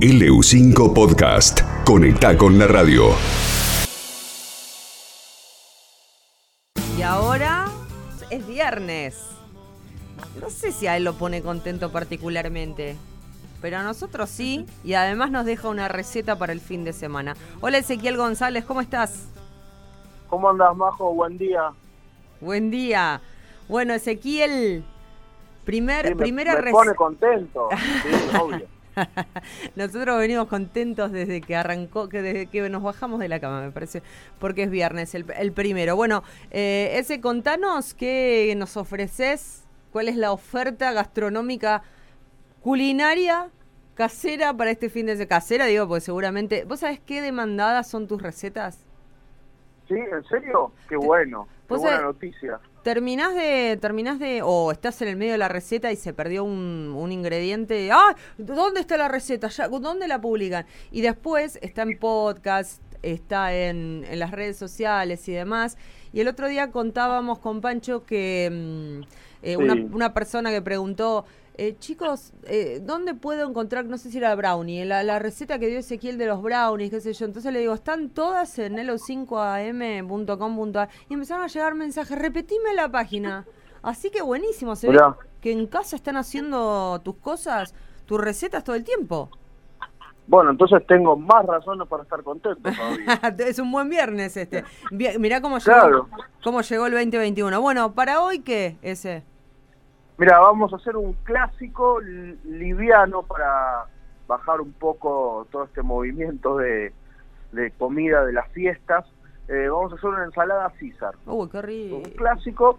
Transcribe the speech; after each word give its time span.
LU5 0.00 0.94
Podcast. 0.94 1.60
Conecta 1.84 2.34
con 2.38 2.58
la 2.58 2.66
radio. 2.66 3.08
Y 6.96 7.02
ahora 7.02 7.66
es 8.30 8.46
viernes. 8.46 9.18
No 10.40 10.48
sé 10.48 10.72
si 10.72 10.86
a 10.86 10.96
él 10.96 11.04
lo 11.04 11.12
pone 11.14 11.42
contento 11.42 11.92
particularmente, 11.92 12.96
pero 13.60 13.76
a 13.76 13.82
nosotros 13.82 14.30
sí, 14.30 14.64
y 14.84 14.94
además 14.94 15.30
nos 15.30 15.44
deja 15.44 15.68
una 15.68 15.88
receta 15.88 16.38
para 16.38 16.54
el 16.54 16.60
fin 16.60 16.82
de 16.84 16.94
semana. 16.94 17.36
Hola 17.60 17.76
Ezequiel 17.78 18.16
González, 18.16 18.64
¿cómo 18.64 18.80
estás? 18.80 19.26
¿Cómo 20.28 20.48
andas, 20.48 20.74
Majo? 20.76 21.12
Buen 21.12 21.36
día. 21.36 21.72
Buen 22.40 22.70
día. 22.70 23.20
Bueno, 23.68 23.92
Ezequiel, 23.92 24.82
primer, 25.64 26.06
Sí, 26.08 26.14
me, 26.14 26.22
primera 26.22 26.54
me 26.54 26.60
rec- 26.62 26.72
pone 26.72 26.94
contento. 26.94 27.68
Sí, 28.02 28.36
obvio. 28.40 28.66
Nosotros 29.76 30.18
venimos 30.18 30.46
contentos 30.48 31.12
desde 31.12 31.40
que 31.40 31.56
arrancó, 31.56 32.08
que 32.08 32.22
desde 32.22 32.46
que 32.46 32.68
nos 32.68 32.82
bajamos 32.82 33.20
de 33.20 33.28
la 33.28 33.40
cama, 33.40 33.62
me 33.62 33.70
parece, 33.70 34.02
porque 34.38 34.64
es 34.64 34.70
viernes, 34.70 35.14
el, 35.14 35.26
el 35.36 35.52
primero. 35.52 35.96
Bueno, 35.96 36.22
eh, 36.50 36.92
ese, 36.94 37.20
contanos 37.20 37.94
qué 37.94 38.52
nos 38.56 38.76
ofreces, 38.76 39.64
cuál 39.92 40.08
es 40.08 40.16
la 40.16 40.32
oferta 40.32 40.92
gastronómica 40.92 41.82
culinaria 42.62 43.48
casera 43.94 44.54
para 44.54 44.70
este 44.70 44.88
fin 44.88 45.06
de 45.06 45.12
semana. 45.12 45.28
Casera, 45.28 45.66
digo, 45.66 45.86
porque 45.86 46.00
seguramente. 46.00 46.64
¿Vos 46.64 46.80
sabés 46.80 47.00
qué 47.00 47.20
demandadas 47.20 47.88
son 47.88 48.06
tus 48.06 48.22
recetas? 48.22 48.78
¿Sí? 49.88 49.94
¿En 49.94 50.24
serio? 50.24 50.72
Qué 50.88 50.96
bueno. 50.96 51.48
Qué 51.68 51.74
buena 51.74 51.98
sabés- 51.98 52.02
noticia. 52.02 52.60
Terminás 52.82 53.34
de, 53.34 53.78
terminás 53.80 54.18
de, 54.18 54.40
o 54.42 54.72
estás 54.72 55.02
en 55.02 55.08
el 55.08 55.16
medio 55.16 55.32
de 55.32 55.38
la 55.38 55.48
receta 55.48 55.92
y 55.92 55.96
se 55.96 56.14
perdió 56.14 56.44
un, 56.44 56.94
un 56.96 57.12
ingrediente. 57.12 57.90
¡Ah! 57.92 58.16
¿Dónde 58.38 58.80
está 58.80 58.96
la 58.96 59.08
receta? 59.08 59.48
Ya, 59.48 59.68
¿Dónde 59.68 60.08
la 60.08 60.20
publican? 60.20 60.64
Y 60.90 61.02
después 61.02 61.58
está 61.60 61.82
en 61.82 61.98
podcast, 61.98 62.82
está 63.02 63.54
en, 63.54 64.06
en 64.08 64.18
las 64.18 64.30
redes 64.30 64.56
sociales 64.56 65.28
y 65.28 65.32
demás. 65.32 65.76
Y 66.12 66.20
el 66.20 66.28
otro 66.28 66.48
día 66.48 66.70
contábamos 66.70 67.38
con 67.38 67.60
Pancho 67.60 68.04
que 68.04 68.48
mm, 68.50 69.02
eh, 69.42 69.56
una, 69.56 69.74
una 69.74 70.14
persona 70.14 70.50
que 70.50 70.62
preguntó, 70.62 71.26
eh, 71.54 71.76
chicos, 71.78 72.32
eh, 72.44 72.80
¿dónde 72.82 73.14
puedo 73.14 73.48
encontrar, 73.48 73.84
no 73.84 73.98
sé 73.98 74.10
si 74.10 74.18
era 74.18 74.34
brownie, 74.34 74.84
la, 74.84 75.02
la 75.02 75.18
receta 75.18 75.58
que 75.58 75.68
dio 75.68 75.78
Ezequiel 75.78 76.18
de 76.18 76.26
los 76.26 76.42
brownies, 76.42 76.90
qué 76.90 77.00
sé 77.00 77.12
yo? 77.12 77.26
Entonces 77.26 77.52
le 77.52 77.60
digo, 77.60 77.74
están 77.74 78.10
todas 78.10 78.58
en 78.58 78.76
elo5am.com.ar 78.78 80.88
y 81.08 81.14
empezaron 81.14 81.44
a 81.44 81.48
llegar 81.48 81.74
mensajes, 81.74 82.18
repetime 82.18 82.74
la 82.74 82.90
página. 82.90 83.46
Así 83.82 84.10
que 84.10 84.22
buenísimo, 84.22 84.76
se 84.76 84.90
ve 84.90 84.98
que 85.40 85.52
en 85.52 85.66
casa 85.66 85.96
están 85.96 86.16
haciendo 86.16 87.00
tus 87.02 87.16
cosas, 87.16 87.74
tus 88.06 88.20
recetas 88.20 88.64
todo 88.64 88.76
el 88.76 88.84
tiempo. 88.84 89.30
Bueno, 90.26 90.52
entonces 90.52 90.86
tengo 90.86 91.16
más 91.16 91.44
razones 91.44 91.88
para 91.88 92.04
estar 92.04 92.22
contento 92.22 92.68
es 93.38 93.58
un 93.58 93.72
buen 93.72 93.88
viernes 93.88 94.36
este. 94.36 94.62
Mirá 94.92 95.40
cómo 95.40 95.58
llegó, 95.58 95.80
Claro. 95.80 96.08
cómo 96.44 96.60
llegó 96.60 96.86
el 96.86 96.92
2021. 96.92 97.60
Bueno, 97.60 97.92
para 97.94 98.22
hoy, 98.22 98.38
¿qué? 98.38 98.76
Ese. 98.80 99.24
Mira, 100.20 100.38
vamos 100.38 100.70
a 100.70 100.76
hacer 100.76 100.98
un 100.98 101.14
clásico 101.24 101.98
li- 101.98 102.38
liviano 102.44 103.22
para 103.22 103.86
bajar 104.28 104.60
un 104.60 104.74
poco 104.74 105.48
todo 105.50 105.64
este 105.64 105.82
movimiento 105.82 106.58
de, 106.58 106.92
de 107.52 107.70
comida 107.78 108.26
de 108.26 108.34
las 108.34 108.46
fiestas. 108.52 109.06
Eh, 109.48 109.68
vamos 109.70 109.92
a 109.92 109.96
hacer 109.96 110.10
una 110.10 110.24
ensalada 110.24 110.70
César. 110.78 111.14
Uy, 111.24 111.48
qué 111.48 111.56
un 111.56 112.04
rico. 112.04 112.16
clásico 112.18 112.78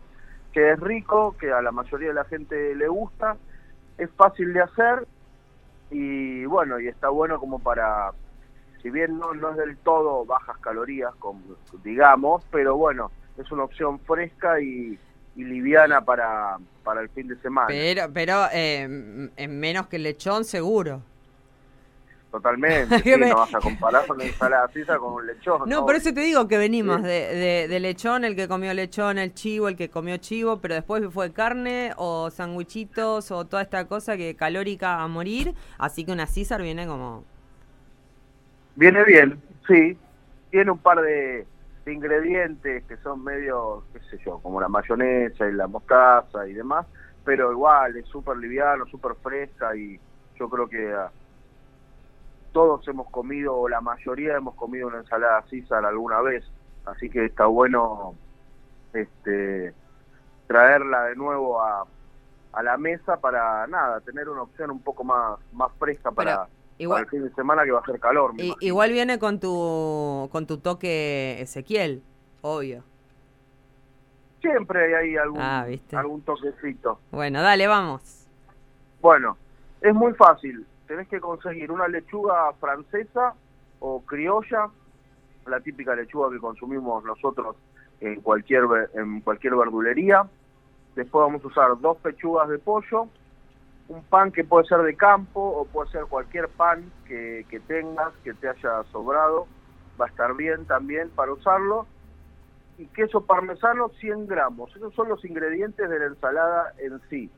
que 0.53 0.73
es 0.73 0.79
rico, 0.79 1.35
que 1.39 1.51
a 1.51 1.63
la 1.63 1.71
mayoría 1.71 2.09
de 2.09 2.13
la 2.13 2.25
gente 2.25 2.75
le 2.75 2.87
gusta, 2.87 3.35
es 3.97 4.11
fácil 4.11 4.53
de 4.53 4.61
hacer 4.61 5.07
y 5.89 6.45
bueno, 6.45 6.79
y 6.79 6.89
está 6.89 7.09
bueno 7.09 7.39
como 7.39 7.57
para, 7.57 8.11
si 8.83 8.91
bien 8.91 9.17
no, 9.17 9.33
no 9.33 9.49
es 9.49 9.57
del 9.57 9.77
todo 9.79 10.25
bajas 10.25 10.59
calorías, 10.59 11.15
como, 11.15 11.41
digamos, 11.83 12.45
pero 12.51 12.77
bueno, 12.77 13.09
es 13.37 13.51
una 13.51 13.63
opción 13.63 13.99
fresca 14.01 14.61
y, 14.61 14.99
y 15.35 15.43
liviana 15.43 16.01
para, 16.01 16.57
para 16.83 17.01
el 17.01 17.09
fin 17.09 17.27
de 17.27 17.35
semana. 17.37 17.67
Pero, 17.67 18.11
pero 18.13 18.45
eh, 18.51 19.29
en 19.35 19.59
menos 19.59 19.87
que 19.87 19.95
el 19.97 20.03
lechón, 20.03 20.43
seguro. 20.45 21.01
Totalmente, 22.31 22.99
sí, 23.03 23.11
no 23.19 23.35
vas 23.35 23.53
a 23.53 23.59
comparar 23.59 24.09
una 24.09 24.23
ensalada 24.23 24.65
César 24.69 24.99
con 24.99 25.15
un 25.15 25.27
lechón. 25.27 25.67
No, 25.67 25.85
por 25.85 25.95
eso 25.95 26.13
te 26.13 26.21
digo 26.21 26.47
que 26.47 26.57
venimos 26.57 27.01
Sí. 27.01 27.03
de, 27.07 27.35
de- 27.35 27.67
de 27.67 27.79
lechón, 27.81 28.23
el 28.23 28.37
que 28.37 28.47
comió 28.47 28.73
lechón, 28.73 29.17
el 29.17 29.33
chivo, 29.33 29.67
el 29.67 29.75
que 29.75 29.89
comió 29.89 30.15
chivo, 30.15 30.59
pero 30.61 30.75
después 30.75 31.03
fue 31.11 31.33
carne 31.33 31.91
o 31.97 32.29
sandwichitos 32.31 33.31
o 33.31 33.43
toda 33.45 33.61
esta 33.63 33.85
cosa 33.85 34.15
que 34.15 34.35
calórica 34.37 35.01
a 35.01 35.07
morir. 35.09 35.53
Así 35.77 36.05
que 36.05 36.13
una 36.13 36.25
César 36.25 36.61
viene 36.61 36.87
como... 36.87 37.25
Viene 38.75 39.03
bien, 39.03 39.41
sí. 39.67 39.97
Tiene 40.51 40.71
un 40.71 40.77
par 40.77 41.01
de 41.01 41.45
ingredientes 41.91 42.83
que 42.85 42.97
son 42.97 43.23
medio, 43.23 43.83
qué 43.93 43.99
sé 44.09 44.17
yo, 44.25 44.39
como 44.39 44.59
la 44.59 44.67
mayonesa 44.67 45.47
y 45.47 45.53
la 45.53 45.67
mostaza 45.67 46.47
y 46.47 46.53
demás, 46.53 46.85
pero 47.23 47.51
igual 47.51 47.97
es 47.97 48.05
súper 48.07 48.37
liviano, 48.37 48.85
súper 48.87 49.15
fresca 49.15 49.75
y 49.75 49.99
yo 50.37 50.49
creo 50.49 50.67
que 50.67 50.93
ah, 50.93 51.11
todos 52.51 52.87
hemos 52.87 53.09
comido, 53.09 53.55
o 53.55 53.69
la 53.69 53.81
mayoría 53.81 54.35
hemos 54.35 54.55
comido 54.55 54.87
una 54.87 54.99
ensalada 54.99 55.43
César 55.49 55.85
alguna 55.85 56.21
vez, 56.21 56.43
así 56.85 57.09
que 57.09 57.25
está 57.25 57.45
bueno 57.45 58.15
este 58.93 59.73
traerla 60.47 61.03
de 61.05 61.15
nuevo 61.15 61.61
a, 61.61 61.85
a 62.53 62.63
la 62.63 62.77
mesa 62.77 63.17
para 63.17 63.65
nada, 63.67 64.01
tener 64.01 64.27
una 64.27 64.41
opción 64.41 64.71
un 64.71 64.81
poco 64.81 65.03
más, 65.03 65.39
más 65.53 65.71
fresca 65.79 66.11
para, 66.11 66.47
igual- 66.81 67.03
para 67.05 67.15
el 67.15 67.21
fin 67.21 67.29
de 67.29 67.35
semana 67.35 67.63
que 67.63 67.71
va 67.71 67.79
a 67.79 67.85
ser 67.85 67.99
calor. 67.99 68.33
me 68.33 68.53
igual 68.59 68.91
viene 68.91 69.19
con 69.19 69.39
tu, 69.39 70.27
con 70.31 70.45
tu 70.47 70.57
toque 70.57 71.39
Ezequiel, 71.41 72.01
obvio. 72.41 72.83
Siempre 74.41 74.95
hay 74.97 75.15
algún, 75.17 75.39
Ah, 75.39 75.65
algún 75.93 76.21
toquecito. 76.21 76.99
Bueno, 77.11 77.41
dale, 77.43 77.67
vamos. 77.67 78.27
Bueno, 78.99 79.37
es 79.81 79.93
muy 79.93 80.13
fácil. 80.13 80.65
Tenés 80.87 81.07
que 81.07 81.19
conseguir 81.19 81.71
una 81.71 81.87
lechuga 81.87 82.51
francesa 82.59 83.33
o 83.79 84.01
criolla, 84.01 84.67
la 85.45 85.59
típica 85.59 85.95
lechuga 85.95 86.31
que 86.31 86.39
consumimos 86.39 87.03
nosotros 87.03 87.55
en 87.99 88.19
cualquier 88.21 88.63
en 88.95 89.21
cualquier 89.21 89.55
verdulería. 89.55 90.23
Después 90.95 91.21
vamos 91.23 91.43
a 91.43 91.47
usar 91.47 91.79
dos 91.79 91.97
pechugas 91.97 92.49
de 92.49 92.57
pollo, 92.59 93.07
un 93.91 94.03
pan 94.03 94.31
que 94.31 94.43
puede 94.43 94.65
ser 94.65 94.79
de 94.83 94.95
campo 94.95 95.41
o 95.41 95.65
puede 95.65 95.89
ser 95.91 96.05
cualquier 96.05 96.47
pan 96.47 96.89
que, 97.05 97.45
que 97.49 97.59
tengas, 97.59 98.13
que 98.23 98.33
te 98.33 98.47
haya 98.47 98.83
sobrado. 98.91 99.47
Va 99.99 100.05
a 100.05 100.09
estar 100.09 100.33
bien 100.35 100.65
también 100.65 101.09
para 101.09 101.33
usarlo. 101.33 101.85
Y 102.77 102.85
queso 102.87 103.25
parmesano 103.25 103.89
100 103.99 104.27
gramos. 104.27 104.73
Esos 104.75 104.93
son 104.95 105.09
los 105.09 105.23
ingredientes 105.25 105.89
de 105.89 105.99
la 105.99 106.05
ensalada 106.05 106.73
en 106.79 106.99
sí. 107.09 107.29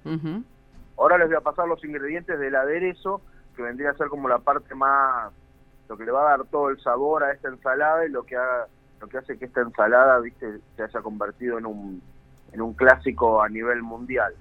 Ahora 0.98 1.18
les 1.18 1.28
voy 1.28 1.38
a 1.38 1.42
pasar 1.42 1.68
los 1.68 1.84
ingredientes 1.84 2.40
del 2.40 2.56
aderezo, 2.56 3.22
que 3.56 3.64
vendría 3.64 3.90
a 3.90 3.98
ser 3.98 4.08
como 4.10 4.30
la 4.30 4.40
parte 4.40 4.76
más, 4.76 5.34
lo 5.90 5.98
que 5.98 6.06
le 6.06 6.12
va 6.12 6.22
a 6.22 6.38
dar 6.38 6.46
todo 6.46 6.70
el 6.70 6.80
sabor 6.82 7.24
a 7.24 7.32
esta 7.32 7.50
ensalada 7.50 8.06
y 8.06 8.10
lo 8.10 8.24
que, 8.24 8.38
ha- 8.38 8.68
lo 9.02 9.08
que 9.08 9.18
hace 9.18 9.38
que 9.40 9.46
esta 9.46 9.62
ensalada, 9.62 10.20
viste, 10.20 10.60
se 10.76 10.84
haya 10.84 11.02
convertido 11.02 11.58
en 11.58 11.66
un, 11.66 12.02
en 12.52 12.62
un 12.62 12.74
clásico 12.74 13.42
a 13.42 13.50
nivel 13.50 13.82
mundial. 13.82 14.34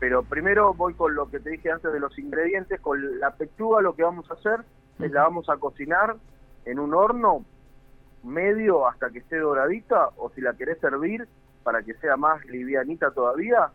Pero 0.00 0.22
primero 0.22 0.74
voy 0.74 0.94
con 0.94 1.14
lo 1.14 1.30
que 1.30 1.40
te 1.40 1.50
dije 1.50 1.70
antes 1.70 1.92
de 1.92 2.00
los 2.00 2.18
ingredientes, 2.18 2.80
con 2.80 3.18
la 3.20 3.30
pechuga 3.30 3.80
lo 3.80 3.94
que 3.94 4.02
vamos 4.02 4.30
a 4.30 4.34
hacer 4.34 4.60
es 5.00 5.10
la 5.10 5.22
vamos 5.22 5.48
a 5.48 5.56
cocinar 5.56 6.16
en 6.64 6.78
un 6.78 6.94
horno 6.94 7.44
medio 8.22 8.86
hasta 8.88 9.10
que 9.10 9.18
esté 9.18 9.38
doradita 9.38 10.10
o 10.16 10.30
si 10.30 10.40
la 10.40 10.54
querés 10.54 10.78
servir 10.78 11.28
para 11.62 11.82
que 11.82 11.94
sea 11.94 12.16
más 12.16 12.44
livianita 12.46 13.10
todavía, 13.10 13.70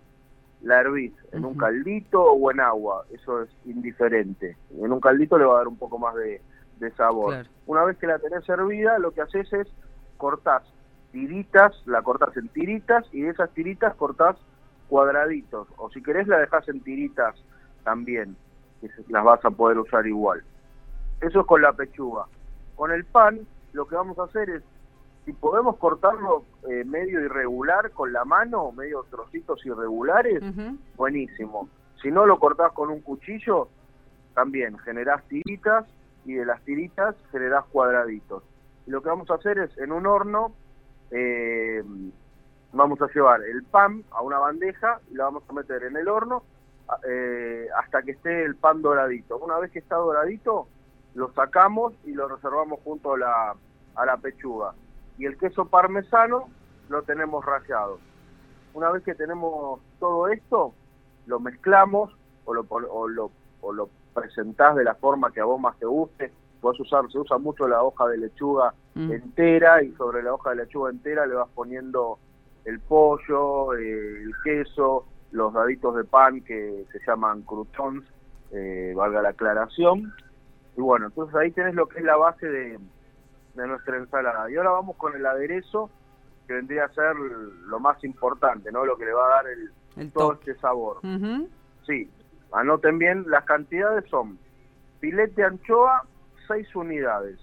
la 0.61 0.79
hervís 0.81 1.13
en 1.31 1.45
un 1.45 1.55
caldito 1.55 2.21
o 2.21 2.51
en 2.51 2.59
agua, 2.59 3.05
eso 3.11 3.41
es 3.43 3.49
indiferente. 3.65 4.57
En 4.77 4.91
un 4.91 4.99
caldito 4.99 5.37
le 5.37 5.45
va 5.45 5.55
a 5.55 5.57
dar 5.59 5.67
un 5.67 5.77
poco 5.77 5.97
más 5.97 6.15
de, 6.15 6.41
de 6.79 6.91
sabor. 6.91 7.33
Claro. 7.33 7.49
Una 7.65 7.83
vez 7.85 7.97
que 7.97 8.07
la 8.07 8.19
tenés 8.19 8.43
servida, 8.45 8.99
lo 8.99 9.11
que 9.11 9.21
haces 9.21 9.51
es 9.53 9.67
cortás 10.17 10.63
tiritas, 11.11 11.73
la 11.85 12.01
cortás 12.01 12.35
en 12.37 12.49
tiritas 12.49 13.05
y 13.11 13.21
de 13.21 13.29
esas 13.29 13.49
tiritas 13.51 13.95
cortás 13.95 14.35
cuadraditos. 14.89 15.67
O 15.77 15.89
si 15.89 16.03
querés 16.03 16.27
la 16.27 16.39
dejás 16.39 16.67
en 16.67 16.81
tiritas 16.81 17.35
también, 17.83 18.35
que 18.81 18.89
las 19.07 19.23
vas 19.23 19.43
a 19.45 19.51
poder 19.51 19.77
usar 19.77 20.05
igual. 20.07 20.43
Eso 21.21 21.41
es 21.41 21.45
con 21.45 21.61
la 21.61 21.73
pechuga. 21.73 22.25
Con 22.75 22.91
el 22.91 23.05
pan, 23.05 23.39
lo 23.73 23.87
que 23.87 23.95
vamos 23.95 24.17
a 24.19 24.23
hacer 24.23 24.49
es, 24.49 24.63
si 25.25 25.33
podemos 25.33 25.77
cortarlo 25.77 26.43
eh, 26.69 26.83
medio 26.85 27.21
irregular 27.21 27.91
con 27.91 28.11
la 28.11 28.25
mano, 28.25 28.71
medio 28.71 29.05
trocitos 29.09 29.65
irregulares, 29.65 30.41
buenísimo. 30.95 31.69
Si 32.01 32.09
no 32.09 32.25
lo 32.25 32.39
cortás 32.39 32.71
con 32.71 32.89
un 32.89 33.01
cuchillo, 33.01 33.67
también 34.33 34.77
generás 34.79 35.23
tiritas 35.27 35.85
y 36.25 36.33
de 36.33 36.45
las 36.45 36.61
tiritas 36.63 37.15
generás 37.31 37.65
cuadraditos. 37.65 38.43
Y 38.87 38.91
lo 38.91 39.01
que 39.01 39.09
vamos 39.09 39.29
a 39.29 39.35
hacer 39.35 39.59
es 39.59 39.77
en 39.77 39.91
un 39.91 40.07
horno, 40.07 40.53
eh, 41.11 41.83
vamos 42.73 43.01
a 43.01 43.07
llevar 43.07 43.41
el 43.43 43.63
pan 43.63 44.03
a 44.11 44.21
una 44.21 44.37
bandeja 44.39 44.99
y 45.11 45.15
la 45.15 45.25
vamos 45.25 45.43
a 45.47 45.53
meter 45.53 45.83
en 45.83 45.97
el 45.97 46.07
horno 46.07 46.43
eh, 47.07 47.67
hasta 47.77 48.01
que 48.03 48.11
esté 48.11 48.43
el 48.45 48.55
pan 48.55 48.81
doradito. 48.81 49.37
Una 49.37 49.57
vez 49.59 49.71
que 49.71 49.79
está 49.79 49.95
doradito, 49.95 50.67
lo 51.15 51.31
sacamos 51.33 51.93
y 52.05 52.13
lo 52.13 52.27
reservamos 52.27 52.79
junto 52.83 53.13
a 53.13 53.17
la, 53.17 53.55
a 53.95 54.05
la 54.05 54.17
pechuga. 54.17 54.73
Y 55.17 55.25
el 55.25 55.37
queso 55.37 55.65
parmesano 55.65 56.49
lo 56.89 57.03
tenemos 57.03 57.45
rallado. 57.45 57.99
Una 58.73 58.89
vez 58.91 59.03
que 59.03 59.15
tenemos 59.15 59.81
todo 59.99 60.27
esto, 60.29 60.73
lo 61.25 61.39
mezclamos 61.39 62.15
o 62.45 62.53
lo, 62.53 62.65
o 62.69 63.07
lo, 63.07 63.31
o 63.61 63.73
lo 63.73 63.89
presentás 64.13 64.75
de 64.75 64.83
la 64.83 64.95
forma 64.95 65.31
que 65.31 65.41
a 65.41 65.45
vos 65.45 65.59
más 65.59 65.77
te 65.77 65.85
guste. 65.85 66.31
Puedes 66.61 66.79
usar, 66.79 67.09
se 67.11 67.19
usa 67.19 67.37
mucho 67.37 67.67
la 67.67 67.83
hoja 67.83 68.07
de 68.07 68.17
lechuga 68.17 68.73
Mm. 68.95 69.11
entera 69.11 69.83
y 69.83 69.91
sobre 69.93 70.23
la 70.23 70.33
hoja 70.33 70.49
de 70.49 70.57
lechuga 70.57 70.89
entera 70.89 71.25
le 71.27 71.35
vas 71.35 71.47
poniendo 71.53 72.17
el 72.65 72.79
pollo, 72.79 73.73
eh, 73.75 74.23
el 74.23 74.33
queso, 74.43 75.05
los 75.31 75.53
daditos 75.53 75.95
de 75.95 76.03
pan 76.03 76.41
que 76.41 76.85
se 76.91 76.99
llaman 77.05 77.43
croutons, 77.43 78.03
eh, 78.51 78.93
valga 78.95 79.21
la 79.21 79.29
aclaración. 79.29 80.13
Y 80.77 80.81
bueno, 80.81 81.07
entonces 81.07 81.35
ahí 81.35 81.51
tenés 81.51 81.75
lo 81.75 81.87
que 81.87 81.99
es 81.99 82.05
la 82.05 82.17
base 82.17 82.47
de, 82.47 82.79
de 83.55 83.67
nuestra 83.67 83.97
ensalada. 83.97 84.49
Y 84.49 84.55
ahora 84.55 84.71
vamos 84.71 84.95
con 84.97 85.15
el 85.15 85.25
aderezo, 85.25 85.89
que 86.47 86.53
vendría 86.53 86.85
a 86.85 86.93
ser 86.93 87.15
lo 87.15 87.79
más 87.79 88.03
importante, 88.03 88.71
¿no? 88.71 88.85
Lo 88.85 88.97
que 88.97 89.05
le 89.05 89.13
va 89.13 89.25
a 89.25 89.29
dar 89.29 89.47
el, 89.47 89.71
El 89.97 90.11
todo 90.11 90.33
este 90.33 90.55
sabor. 90.55 90.99
Sí, 91.85 92.09
anoten 92.51 92.97
bien, 92.97 93.25
las 93.27 93.45
cantidades 93.45 94.09
son 94.09 94.39
filete 94.99 95.41
de 95.41 95.47
anchoa, 95.47 96.03
6 96.47 96.75
unidades, 96.75 97.39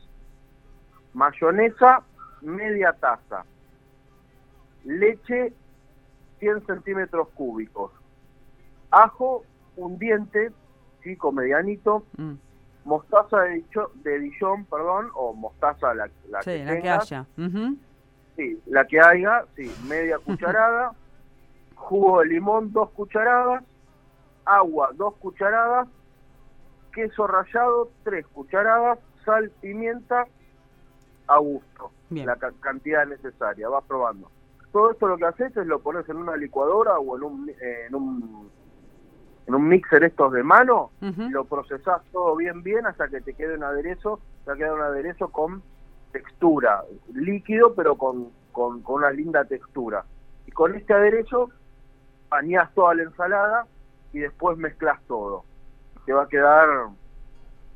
mayonesa, 1.15 2.03
media 2.43 2.93
taza, 2.95 3.45
leche, 4.87 5.55
100 6.39 6.65
centímetros 6.67 7.29
cúbicos, 7.35 7.93
ajo, 8.91 9.45
un 9.75 9.99
diente, 9.99 10.53
chico, 11.03 11.33
medianito, 11.33 12.07
Mm. 12.17 12.35
mostaza 12.85 13.41
de, 13.43 13.65
de 13.95 14.19
Dijon, 14.21 14.67
perdón, 14.67 15.11
o 15.15 15.35
mostaza 15.35 15.93
la, 15.95 16.11
la 16.29 16.43
Sí, 16.43 16.51
que 16.51 16.65
la 16.65 16.75
que 16.75 16.81
tengas. 16.81 17.13
haya. 17.13 17.27
Sí, 18.37 18.63
la 18.67 18.87
que 18.87 19.01
haya, 19.01 19.45
sí, 19.57 19.75
media 19.81 20.19
cucharada, 20.25 20.97
jugo 21.75 22.21
de 22.21 22.27
limón, 22.27 22.73
dos 22.73 22.91
cucharadas, 22.93 23.65
agua, 24.45 24.91
dos 24.95 25.17
cucharadas, 25.17 25.89
queso 26.93 27.27
rallado, 27.27 27.93
tres 28.05 28.27
cucharadas, 28.29 28.99
sal, 29.25 29.51
pimienta, 29.61 30.27
a 31.29 31.39
gusto, 31.39 31.93
Bien. 32.09 32.27
la 32.27 32.37
ca- 32.37 32.55
cantidad 32.61 33.05
necesaria, 33.07 33.69
vas 33.69 33.85
probando. 33.85 34.31
Todo 34.77 34.91
esto 34.91 35.09
lo 35.09 35.17
que 35.17 35.25
haces 35.25 35.57
es 35.57 35.67
lo 35.67 35.81
pones 35.81 36.07
en 36.11 36.19
una 36.19 36.37
licuadora 36.37 36.99
o 36.99 37.17
en 37.17 37.23
un, 37.23 37.51
en 37.51 37.95
un, 37.95 38.51
en 39.47 39.55
un 39.55 39.69
mixer 39.69 40.05
estos 40.05 40.31
de 40.35 40.43
mano, 40.43 40.91
y 41.01 41.31
lo 41.31 41.47
procesás 41.47 42.03
todo 42.13 42.37
bien 42.37 42.63
bien 42.63 42.85
hasta 42.85 43.09
que 43.09 43.23
te 43.23 43.33
quede 43.33 43.57
un 43.57 43.65
aderezo, 43.65 44.21
te 44.45 44.51
va 44.51 44.53
a 44.53 44.57
quedar 44.59 44.75
un 44.75 44.83
aderezo 44.83 45.29
con 45.29 45.63
textura, 46.13 46.83
líquido 47.15 47.75
pero 47.75 47.97
con, 47.97 48.29
con, 48.53 48.83
con 48.83 48.97
una 48.97 49.11
linda 49.11 49.47
textura. 49.47 50.05
Y 50.47 50.51
con 50.51 50.75
este 50.75 50.93
aderezo 50.93 51.49
bañás 52.29 52.71
toda 52.75 52.97
la 52.97 53.05
ensalada 53.05 53.67
y 54.13 54.19
después 54.19 54.59
mezclas 54.59 55.01
todo. 55.09 55.45
Te 56.05 56.13
va 56.13 56.25
a 56.25 56.29
quedar 56.29 56.69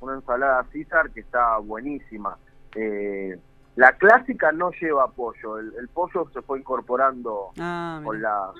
una 0.03 0.17
ensalada 0.17 0.67
César 0.71 1.09
que 1.13 1.21
está 1.21 1.57
buenísima. 1.61 2.37
Eh, 2.77 3.39
la 3.77 3.93
clásica 3.93 4.53
no 4.53 4.71
lleva 4.81 5.09
pollo, 5.11 5.59
el, 5.59 5.73
el 5.79 5.89
pollo 5.89 6.29
se 6.33 6.43
fue 6.43 6.59
incorporando 6.59 7.51
Ah, 7.59 8.01
con 8.05 8.21
la 8.21 8.51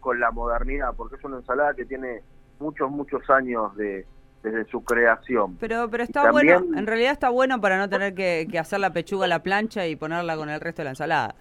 con 0.00 0.18
la 0.18 0.30
modernidad 0.32 0.94
porque 0.96 1.16
es 1.16 1.24
una 1.24 1.36
ensalada 1.36 1.74
que 1.74 1.84
tiene 1.84 2.22
muchos 2.58 2.90
muchos 2.90 3.28
años 3.30 3.74
de 3.76 4.06
desde 4.42 4.64
su 4.66 4.82
creación. 4.82 5.56
Pero, 5.60 5.88
pero 5.88 6.02
está 6.02 6.24
también- 6.24 6.58
bueno, 6.58 6.78
en 6.78 6.86
realidad 6.86 7.12
está 7.12 7.30
bueno 7.30 7.60
para 7.60 7.78
no 7.78 7.88
tener 7.88 8.12
que, 8.14 8.48
que 8.50 8.58
hacer 8.58 8.80
la 8.80 8.92
pechuga 8.92 9.26
a 9.26 9.28
la 9.28 9.38
plancha 9.40 9.86
y 9.86 9.94
ponerla 9.94 10.36
con 10.36 10.48
el 10.48 10.60
resto 10.60 10.82
de 10.82 10.84
la 10.84 10.90
ensalada. 10.90 11.34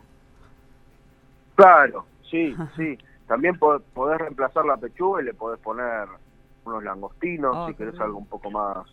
claro 1.56 2.06
sí 2.30 2.56
sí. 2.78 2.98
También 3.28 3.58
po- 3.58 3.80
podés 3.94 4.20
reemplazar 4.20 4.66
la 4.66 4.76
pechuga 4.78 5.22
y 5.22 5.26
le 5.26 5.34
podés 5.34 5.60
poner 5.62 6.08
unos 6.66 6.84
langostinos 6.84 7.56
Oh, 7.58 7.68
si 7.68 7.74
querés 7.76 8.00
algo 8.00 8.18
un 8.18 8.28
poco 8.28 8.52
más 8.52 8.86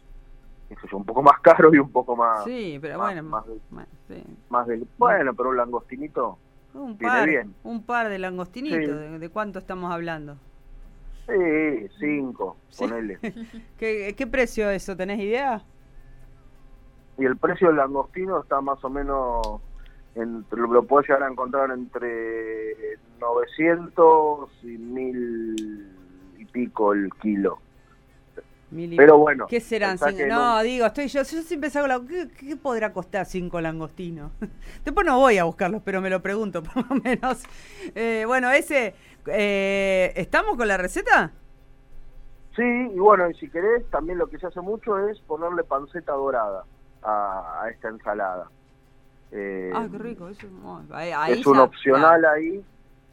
un 0.93 1.05
poco 1.05 1.23
más 1.23 1.41
caro 1.41 1.75
y 1.75 1.79
un 1.79 1.91
poco 1.91 2.15
más 2.17 2.45
Sí, 2.45 2.79
pero 2.81 2.99
más- 2.99 3.07
bueno, 3.15 3.23
más, 3.29 3.45
bueno, 3.71 3.89
sí. 4.09 4.23
más 4.51 4.67
del 4.67 4.87
bueno 4.99 5.35
pero 5.35 5.51
un 5.51 5.57
langostinito 5.57 6.39
un 6.75 6.97
par, 6.99 7.27
bien. 7.29 7.55
un 7.65 7.83
par 7.83 8.09
de 8.09 8.19
langostinitos, 8.19 8.81
Sí. 8.81 8.87
¿de, 8.87 9.19
de 9.19 9.29
cuánto 9.31 9.59
estamos 9.59 9.93
hablando? 9.93 10.37
sí 11.27 11.89
cinco 11.99 12.57
Sí. 12.69 12.85
ponele 12.87 13.19
¿Qué, 13.79 14.15
¿Qué 14.17 14.27
precio 14.27 14.71
eso? 14.71 14.97
¿Tenés 14.97 15.21
idea? 15.21 15.63
y 17.19 17.25
el 17.25 17.37
precio 17.37 17.67
del 17.69 17.77
langostino 17.79 18.41
está 18.41 18.61
más 18.61 18.83
o 18.85 18.91
menos 18.91 19.61
entre, 20.15 20.61
lo 20.61 20.83
puedes 20.85 21.09
llegar 21.09 21.25
a 21.25 21.31
encontrar 21.33 21.71
entre 21.73 22.75
900 23.21 24.51
y 24.63 24.67
1000 24.79 25.97
y 26.39 26.45
pico 26.45 26.93
el 26.93 27.11
kilo 27.15 27.59
pero 28.97 29.19
bueno 29.19 29.47
¿Qué 29.47 29.61
serán? 29.61 29.97
Cinco- 29.99 30.27
No, 30.29 30.63
digo, 30.63 30.87
estoy 30.87 31.09
yo, 31.09 31.23
yo 31.23 31.43
siempre 31.43 31.71
saco 31.71 31.87
la... 31.87 32.01
¿qué, 32.07 32.29
qué 32.29 32.57
podrá 32.57 32.93
costar 32.93 33.25
cinco 33.27 33.61
langostinos? 33.61 34.31
Después 34.85 35.07
no 35.07 35.19
voy 35.19 35.39
a 35.39 35.45
buscarlos, 35.45 35.83
pero 35.85 36.01
me 36.01 36.11
lo 36.11 36.21
pregunto 36.23 36.63
por 36.65 36.77
lo 36.89 36.97
menos. 37.03 37.43
Eh, 37.95 38.25
bueno, 38.27 38.51
ese... 38.51 38.95
eh, 39.27 40.13
¿Estamos 40.17 40.57
con 40.57 40.69
la 40.69 40.77
receta? 40.77 41.33
sí 42.57 42.63
y 42.65 42.99
bueno 42.99 43.31
y 43.31 43.35
si 43.35 43.49
querés 43.49 43.89
también 43.91 44.19
lo 44.19 44.27
que 44.29 44.37
se 44.39 44.47
hace 44.49 44.61
mucho 44.61 44.99
es 45.09 45.21
ponerle 45.21 45.63
panceta 45.63 46.13
dorada 46.13 46.65
a, 47.03 47.63
a 47.63 47.71
esta 47.71 47.89
ensalada 47.89 48.51
Eh, 49.31 49.71
Ah, 49.75 49.87
qué 49.91 49.99
rico. 49.99 50.29
Eso, 50.29 50.47
ahí- 50.91 51.13
ahí 51.15 51.41
es 51.41 51.47
un 51.47 51.55
ya- 51.57 51.63
opcional 51.63 52.25
ahí 52.25 52.65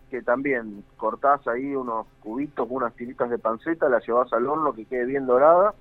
que 0.09 0.21
también 0.21 0.83
cortás 0.97 1.47
ahí 1.47 1.75
unos 1.75 2.07
cubitos, 2.19 2.67
unas 2.69 2.93
tiritas 2.95 3.29
de 3.29 3.39
panceta, 3.39 3.89
la 3.89 3.99
llevas 3.99 4.31
al 4.33 4.47
horno 4.47 4.73
que 4.73 4.85
quede 4.85 5.05
bien 5.05 5.25
dorada 5.25 5.73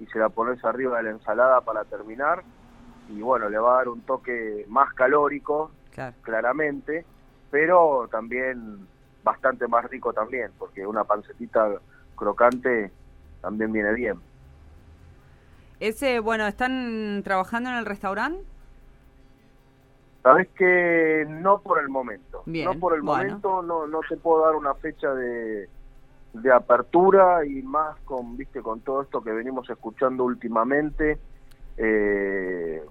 y 0.00 0.06
se 0.06 0.18
la 0.18 0.28
pones 0.28 0.64
arriba 0.64 0.98
de 0.98 1.04
la 1.04 1.10
ensalada 1.10 1.60
para 1.60 1.84
terminar 1.84 2.42
y 3.08 3.20
bueno, 3.20 3.48
le 3.48 3.58
va 3.58 3.74
a 3.74 3.76
dar 3.78 3.88
un 3.88 4.00
toque 4.02 4.64
más 4.68 4.92
calórico, 4.94 5.70
Claro. 5.92 6.16
claramente, 6.22 7.04
pero 7.50 8.08
también 8.10 8.86
bastante 9.22 9.68
más 9.68 9.84
rico 9.88 10.12
también, 10.12 10.50
porque 10.58 10.86
una 10.86 11.04
pancetita 11.04 11.68
crocante 12.16 12.90
también 13.40 13.72
viene 13.72 13.92
bien. 13.92 14.18
Ese, 15.80 16.20
bueno, 16.20 16.46
¿están 16.46 17.22
trabajando 17.24 17.70
en 17.70 17.76
el 17.76 17.86
restaurante? 17.86 18.42
Sabes 20.24 20.48
que 20.56 21.26
no 21.28 21.60
por 21.60 21.78
el 21.78 21.90
momento. 21.90 22.42
Bien, 22.46 22.64
no 22.64 22.80
por 22.80 22.94
el 22.94 23.02
bueno. 23.02 23.24
momento, 23.26 23.62
no, 23.62 23.86
no 23.86 24.00
te 24.08 24.16
puedo 24.16 24.42
dar 24.46 24.54
una 24.56 24.74
fecha 24.74 25.12
de, 25.14 25.68
de 26.32 26.50
apertura 26.52 27.44
y 27.44 27.60
más 27.62 28.00
con, 28.06 28.34
viste, 28.34 28.62
con 28.62 28.80
todo 28.80 29.02
esto 29.02 29.22
que 29.22 29.30
venimos 29.32 29.68
escuchando 29.68 30.24
últimamente. 30.24 31.20
eh, 31.76 32.82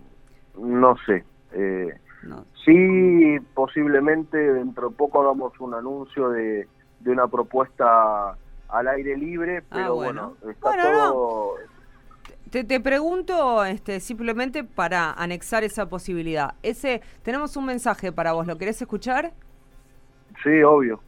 no 0.60 0.96
sé. 1.08 1.26
Eh, 1.54 1.92
No. 2.22 2.46
sí, 2.64 3.38
posiblemente 3.56 4.38
dentro 4.38 4.90
de 4.90 4.96
poco 4.96 5.22
hagamos 5.22 5.60
un 5.60 5.74
anuncio 5.74 6.30
de, 6.30 6.68
de 7.00 7.12
una 7.12 7.28
propuesta 7.28 8.38
al 8.70 8.88
aire 8.90 9.18
libre, 9.18 9.64
pero 9.72 9.86
Ah, 9.86 9.90
bueno. 9.90 10.36
bueno, 10.40 10.52
está 10.52 10.70
Bueno, 10.70 10.94
no. 10.94 11.54
Te, 12.54 12.64
te 12.64 12.80
pregunto 12.80 13.66
este, 13.66 14.00
simplemente 14.00 14.64
para 14.64 15.12
anexar 15.14 15.64
esa 15.64 15.90
posibilidad. 15.90 16.54
Ese, 16.62 17.02
tenemos 17.24 17.58
un 17.58 17.66
mensaje 17.66 18.12
para 18.12 18.34
vos, 18.34 18.46
¿lo 18.46 18.60
querés 18.60 18.80
escuchar? 18.80 19.32
Sí, 20.44 20.62
obvio. 20.62 21.02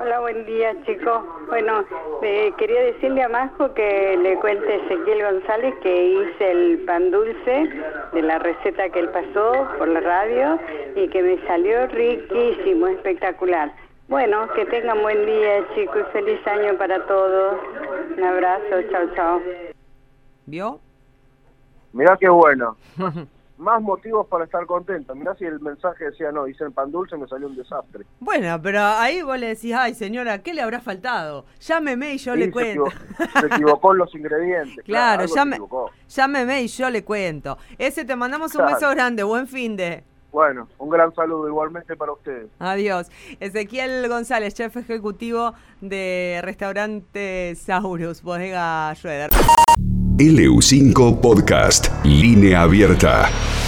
Hola, 0.00 0.20
buen 0.20 0.46
día 0.46 0.74
chicos. 0.86 1.22
Bueno, 1.48 1.84
eh, 2.22 2.50
quería 2.56 2.80
decirle 2.80 3.24
a 3.24 3.28
Masco 3.28 3.74
que 3.74 4.16
le 4.16 4.36
cuente 4.36 4.66
a 4.72 4.76
Ezequiel 4.76 5.34
González 5.34 5.74
que 5.82 6.06
hice 6.06 6.50
el 6.52 6.78
pan 6.86 7.10
dulce 7.10 7.68
de 8.14 8.22
la 8.22 8.38
receta 8.38 8.88
que 8.88 9.00
él 9.00 9.10
pasó 9.10 9.68
por 9.76 9.88
la 9.88 10.00
radio 10.00 10.58
y 10.96 11.08
que 11.08 11.22
me 11.22 11.46
salió 11.46 11.88
riquísimo, 11.88 12.86
espectacular. 12.86 13.70
Bueno, 14.08 14.48
que 14.54 14.64
tengan 14.64 15.02
buen 15.02 15.26
día 15.26 15.62
chicos 15.74 16.06
y 16.08 16.12
feliz 16.12 16.46
año 16.46 16.78
para 16.78 17.04
todos. 17.04 17.56
Un 18.16 18.24
abrazo, 18.24 18.80
chao, 18.90 19.14
chao. 19.14 19.42
¿Vio? 20.46 20.80
Mirá 21.92 22.16
qué 22.18 22.28
bueno. 22.28 22.76
Más 23.56 23.80
motivos 23.80 24.26
para 24.26 24.44
estar 24.44 24.66
contento. 24.66 25.14
Mirá 25.14 25.36
si 25.36 25.44
el 25.44 25.60
mensaje 25.60 26.06
decía, 26.06 26.32
no, 26.32 26.48
hice 26.48 26.64
el 26.64 26.72
pan 26.72 26.90
dulce, 26.90 27.16
me 27.16 27.28
salió 27.28 27.46
un 27.46 27.54
desastre. 27.54 28.04
Bueno, 28.18 28.60
pero 28.60 28.80
ahí 28.82 29.22
vos 29.22 29.38
le 29.38 29.46
decís, 29.48 29.72
ay 29.72 29.94
señora, 29.94 30.42
¿qué 30.42 30.52
le 30.54 30.60
habrá 30.60 30.80
faltado? 30.80 31.46
Llámeme 31.60 32.14
y 32.14 32.18
yo 32.18 32.34
Sí, 32.34 32.40
le 32.40 32.46
se 32.46 32.50
cuento. 32.50 32.84
Se 33.40 33.46
equivocó 33.46 33.92
en 33.92 33.98
los 33.98 34.14
ingredientes. 34.14 34.84
Claro, 34.84 35.28
se 35.28 35.36
llame, 35.36 35.58
llámeme 36.08 36.62
y 36.62 36.66
yo 36.66 36.90
le 36.90 37.04
cuento. 37.04 37.56
Ese 37.78 38.04
te 38.04 38.16
mandamos 38.16 38.52
un 38.56 38.62
Claro. 38.62 38.74
beso 38.74 38.90
grande, 38.90 39.22
buen 39.22 39.46
fin 39.46 39.76
de. 39.76 40.02
Bueno, 40.32 40.66
un 40.78 40.90
gran 40.90 41.14
saludo 41.14 41.46
igualmente 41.46 41.94
para 41.96 42.10
ustedes. 42.10 42.48
Adiós. 42.58 43.08
Ezequiel 43.38 44.08
González, 44.08 44.52
chef 44.54 44.76
ejecutivo 44.76 45.54
de 45.80 46.40
restaurante 46.42 47.54
Saurus, 47.54 48.20
bodega 48.20 48.92
Schroeder. 48.96 49.30
LU5 50.16 51.20
Podcast, 51.20 51.88
línea 52.04 52.62
abierta. 52.62 53.63